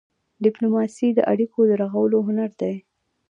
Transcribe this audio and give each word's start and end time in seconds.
ډيپلوماسي 0.43 1.07
د 1.13 1.19
اړیکو 1.31 1.59
د 1.69 1.71
رغولو 1.81 2.17
هنر 2.27 2.51
دی. 2.61 2.75